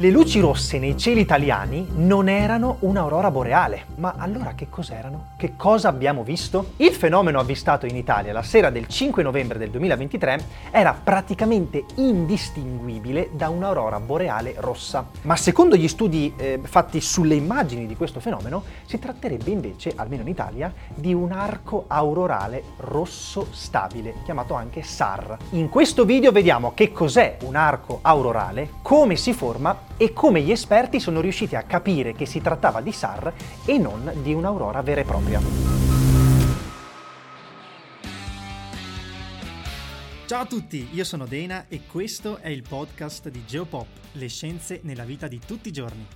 [0.00, 5.32] Le luci rosse nei cieli italiani non erano un'aurora boreale, ma allora che cos'erano?
[5.36, 6.70] Che cosa abbiamo visto?
[6.76, 13.28] Il fenomeno avvistato in Italia la sera del 5 novembre del 2023 era praticamente indistinguibile
[13.34, 15.06] da un'aurora boreale rossa.
[15.24, 20.22] Ma secondo gli studi eh, fatti sulle immagini di questo fenomeno, si tratterebbe invece, almeno
[20.22, 25.36] in Italia, di un arco aurorale rosso stabile, chiamato anche SAR.
[25.50, 30.50] In questo video vediamo che cos'è un arco aurorale, come si forma e come gli
[30.50, 33.34] esperti sono riusciti a capire che si trattava di SAR
[33.66, 35.40] e non di un'aurora vera e propria.
[40.24, 44.80] Ciao a tutti, io sono Dena e questo è il podcast di Geopop, le scienze
[44.84, 46.06] nella vita di tutti i giorni.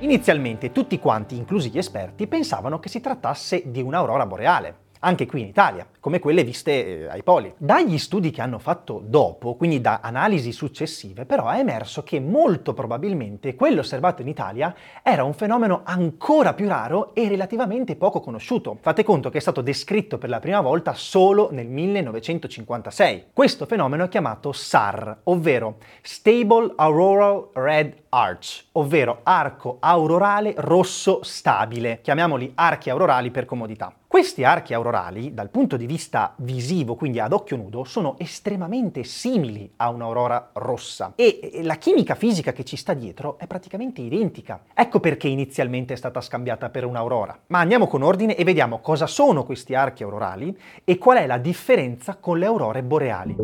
[0.00, 5.42] Inizialmente tutti quanti, inclusi gli esperti, pensavano che si trattasse di un'aurora boreale, anche qui
[5.42, 7.54] in Italia, come quelle viste eh, ai poli.
[7.56, 12.74] Dagli studi che hanno fatto dopo, quindi da analisi successive, però è emerso che molto
[12.74, 18.78] probabilmente quello osservato in Italia era un fenomeno ancora più raro e relativamente poco conosciuto.
[18.80, 23.26] Fate conto che è stato descritto per la prima volta solo nel 1956.
[23.32, 32.00] Questo fenomeno è chiamato SAR, ovvero Stable Auroral Red Arch, ovvero arco aurorale rosso stabile.
[32.00, 33.94] Chiamiamoli archi aurorali per comodità.
[34.06, 39.70] Questi archi aurorali, dal punto di vista visivo, quindi ad occhio nudo, sono estremamente simili
[39.76, 44.62] a un'aurora rossa e la chimica fisica che ci sta dietro è praticamente identica.
[44.72, 47.38] Ecco perché inizialmente è stata scambiata per un'aurora.
[47.48, 51.36] Ma andiamo con ordine e vediamo cosa sono questi archi aurorali e qual è la
[51.36, 53.36] differenza con le aurore boreali.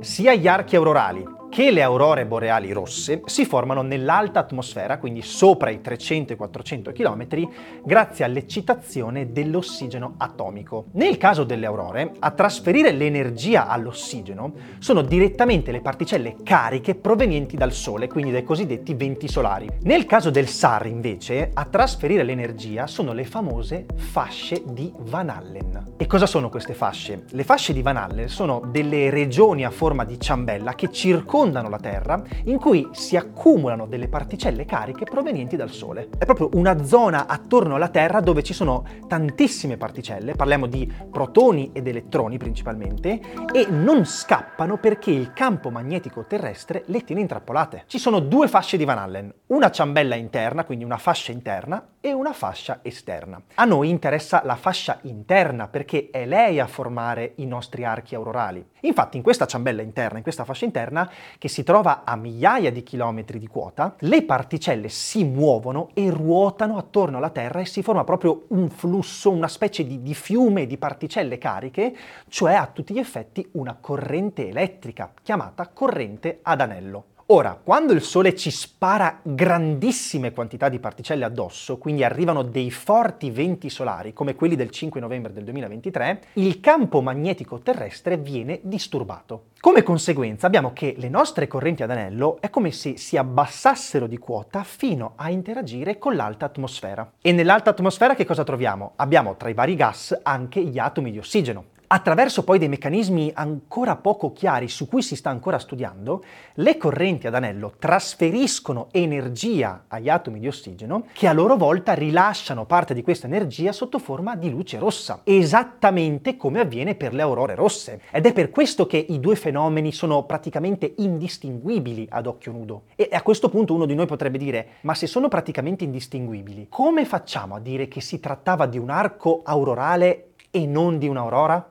[0.00, 5.70] Sia gli archi aurorali che le aurore boreali rosse si formano nell'alta atmosfera, quindi sopra
[5.70, 7.48] i 300 e 400 km,
[7.84, 10.86] grazie all'eccitazione dell'ossigeno atomico.
[10.94, 17.72] Nel caso delle aurore, a trasferire l'energia all'ossigeno sono direttamente le particelle cariche provenienti dal
[17.72, 19.68] Sole, quindi dai cosiddetti venti solari.
[19.82, 25.92] Nel caso del SAR, invece, a trasferire l'energia sono le famose fasce di Van Allen.
[25.98, 27.26] E cosa sono queste fasce?
[27.30, 31.68] Le fasce di Van Allen sono delle regioni a forma di ciambella che circondano circondano
[31.68, 36.08] la Terra in cui si accumulano delle particelle cariche provenienti dal Sole.
[36.16, 41.70] È proprio una zona attorno alla Terra dove ci sono tantissime particelle, parliamo di protoni
[41.74, 43.20] ed elettroni principalmente,
[43.52, 47.84] e non scappano perché il campo magnetico terrestre le tiene intrappolate.
[47.86, 52.12] Ci sono due fasce di Van Allen, una ciambella interna, quindi una fascia interna, e
[52.12, 53.40] una fascia esterna.
[53.54, 58.62] A noi interessa la fascia interna perché è lei a formare i nostri archi aurorali.
[58.80, 62.82] Infatti in questa ciambella interna, in questa fascia interna, che si trova a migliaia di
[62.82, 68.04] chilometri di quota, le particelle si muovono e ruotano attorno alla Terra e si forma
[68.04, 71.96] proprio un flusso, una specie di, di fiume di particelle cariche,
[72.28, 77.04] cioè a tutti gli effetti una corrente elettrica, chiamata corrente ad anello.
[77.34, 83.32] Ora, quando il Sole ci spara grandissime quantità di particelle addosso, quindi arrivano dei forti
[83.32, 89.46] venti solari, come quelli del 5 novembre del 2023, il campo magnetico terrestre viene disturbato.
[89.58, 94.18] Come conseguenza abbiamo che le nostre correnti ad anello è come se si abbassassero di
[94.18, 97.14] quota fino a interagire con l'alta atmosfera.
[97.20, 98.92] E nell'alta atmosfera che cosa troviamo?
[98.94, 101.72] Abbiamo tra i vari gas anche gli atomi di ossigeno.
[101.94, 106.24] Attraverso poi dei meccanismi ancora poco chiari su cui si sta ancora studiando,
[106.54, 112.64] le correnti ad anello trasferiscono energia agli atomi di ossigeno che a loro volta rilasciano
[112.64, 117.54] parte di questa energia sotto forma di luce rossa, esattamente come avviene per le aurore
[117.54, 118.00] rosse.
[118.10, 122.82] Ed è per questo che i due fenomeni sono praticamente indistinguibili ad occhio nudo.
[122.96, 127.04] E a questo punto uno di noi potrebbe dire, ma se sono praticamente indistinguibili, come
[127.04, 131.66] facciamo a dire che si trattava di un arco aurorale e non di un'aurora?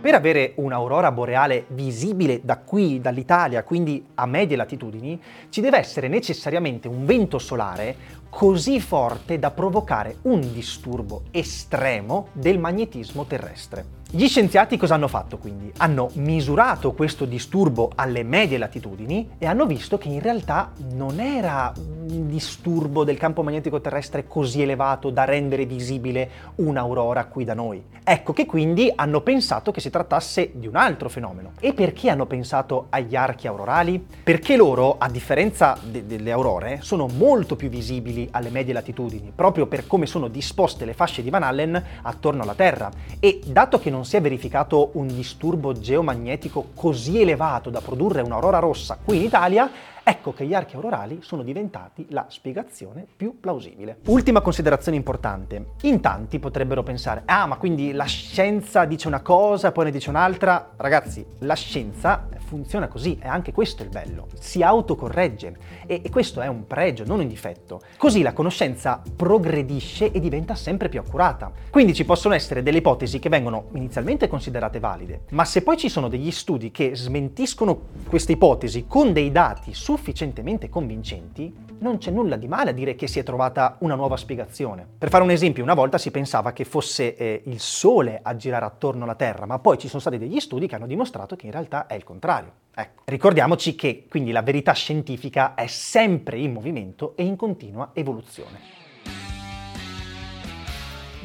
[0.00, 6.06] Per avere un'aurora boreale visibile da qui, dall'Italia, quindi a medie latitudini, ci deve essere
[6.06, 7.96] necessariamente un vento solare
[8.30, 13.94] così forte da provocare un disturbo estremo del magnetismo terrestre.
[14.08, 15.72] Gli scienziati cosa hanno fatto quindi?
[15.78, 21.72] Hanno misurato questo disturbo alle medie latitudini e hanno visto che in realtà non era
[22.06, 27.84] disturbo del campo magnetico terrestre così elevato da rendere visibile un'aurora qui da noi.
[28.04, 31.52] Ecco che quindi hanno pensato che si trattasse di un altro fenomeno.
[31.60, 34.04] E perché hanno pensato agli archi aurorali?
[34.22, 39.66] Perché loro, a differenza de- delle aurore, sono molto più visibili alle medie latitudini, proprio
[39.66, 42.90] per come sono disposte le fasce di Van Allen attorno alla Terra.
[43.18, 48.58] E dato che non si è verificato un disturbo geomagnetico così elevato da produrre un'aurora
[48.58, 49.70] rossa qui in Italia,
[50.08, 53.98] Ecco che gli archi aurorali sono diventati la spiegazione più plausibile.
[54.06, 55.72] Ultima considerazione importante.
[55.82, 60.08] In tanti potrebbero pensare, ah ma quindi la scienza dice una cosa, poi ne dice
[60.10, 60.74] un'altra.
[60.76, 64.28] Ragazzi, la scienza funziona così, è anche questo il bello.
[64.38, 65.56] Si autocorregge
[65.86, 67.80] e, e questo è un pregio, non un difetto.
[67.96, 71.50] Così la conoscenza progredisce e diventa sempre più accurata.
[71.68, 75.88] Quindi ci possono essere delle ipotesi che vengono inizialmente considerate valide, ma se poi ci
[75.88, 82.10] sono degli studi che smentiscono queste ipotesi con dei dati su sufficientemente convincenti, non c'è
[82.10, 84.86] nulla di male a dire che si è trovata una nuova spiegazione.
[84.98, 88.66] Per fare un esempio, una volta si pensava che fosse eh, il Sole a girare
[88.66, 91.52] attorno alla Terra, ma poi ci sono stati degli studi che hanno dimostrato che in
[91.52, 92.52] realtà è il contrario.
[92.74, 93.02] Ecco.
[93.06, 98.84] Ricordiamoci che quindi la verità scientifica è sempre in movimento e in continua evoluzione.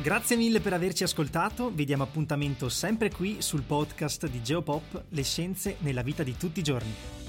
[0.01, 5.23] Grazie mille per averci ascoltato, vi diamo appuntamento sempre qui sul podcast di Geopop, le
[5.23, 7.20] scienze nella vita di tutti i giorni.